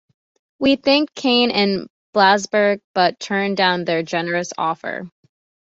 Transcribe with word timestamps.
We 0.57 0.77
thanked 0.77 1.13
Kane 1.13 1.51
and 1.51 1.87
Blasberg 2.11 2.81
but 2.95 3.19
turned 3.19 3.55
down 3.57 3.85
their 3.85 4.01
generous 4.01 4.51
offer. 4.57 5.07